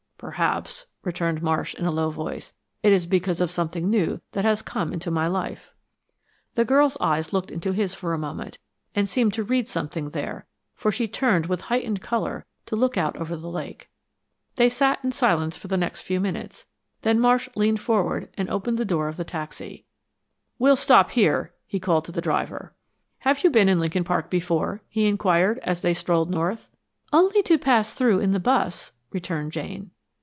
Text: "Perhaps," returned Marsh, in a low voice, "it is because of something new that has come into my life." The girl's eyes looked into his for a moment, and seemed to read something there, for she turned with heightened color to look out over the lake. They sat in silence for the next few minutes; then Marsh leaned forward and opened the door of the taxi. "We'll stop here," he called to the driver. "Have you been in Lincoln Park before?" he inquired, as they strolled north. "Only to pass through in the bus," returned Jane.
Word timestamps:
"Perhaps," 0.23 0.85
returned 1.03 1.41
Marsh, 1.41 1.73
in 1.73 1.85
a 1.87 1.91
low 1.91 2.11
voice, 2.11 2.53
"it 2.83 2.93
is 2.93 3.07
because 3.07 3.41
of 3.41 3.49
something 3.49 3.89
new 3.89 4.21
that 4.33 4.45
has 4.45 4.61
come 4.61 4.93
into 4.93 5.09
my 5.09 5.25
life." 5.25 5.71
The 6.53 6.63
girl's 6.63 6.95
eyes 7.01 7.33
looked 7.33 7.49
into 7.49 7.71
his 7.71 7.95
for 7.95 8.13
a 8.13 8.19
moment, 8.19 8.59
and 8.93 9.09
seemed 9.09 9.33
to 9.33 9.43
read 9.43 9.67
something 9.67 10.11
there, 10.11 10.45
for 10.75 10.91
she 10.91 11.07
turned 11.07 11.47
with 11.47 11.61
heightened 11.73 12.03
color 12.03 12.45
to 12.67 12.75
look 12.75 12.97
out 12.97 13.17
over 13.17 13.35
the 13.35 13.49
lake. 13.49 13.89
They 14.57 14.69
sat 14.69 14.99
in 15.03 15.11
silence 15.11 15.57
for 15.57 15.67
the 15.67 15.75
next 15.75 16.03
few 16.03 16.19
minutes; 16.19 16.67
then 17.01 17.19
Marsh 17.19 17.49
leaned 17.55 17.81
forward 17.81 18.29
and 18.37 18.47
opened 18.47 18.77
the 18.77 18.85
door 18.85 19.07
of 19.07 19.17
the 19.17 19.23
taxi. 19.25 19.85
"We'll 20.59 20.75
stop 20.75 21.09
here," 21.09 21.51
he 21.65 21.79
called 21.79 22.05
to 22.05 22.11
the 22.11 22.21
driver. 22.21 22.75
"Have 23.21 23.43
you 23.43 23.49
been 23.49 23.67
in 23.67 23.79
Lincoln 23.79 24.03
Park 24.03 24.29
before?" 24.29 24.83
he 24.87 25.07
inquired, 25.07 25.57
as 25.63 25.81
they 25.81 25.95
strolled 25.95 26.29
north. 26.29 26.69
"Only 27.11 27.41
to 27.41 27.57
pass 27.57 27.95
through 27.95 28.19
in 28.19 28.33
the 28.33 28.39
bus," 28.39 28.91
returned 29.09 29.51
Jane. 29.51 29.89